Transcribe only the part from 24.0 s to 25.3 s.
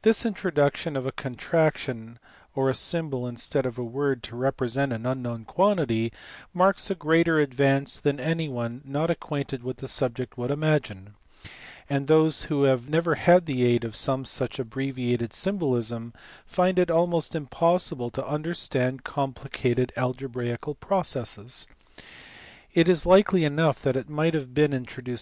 might have been introduce!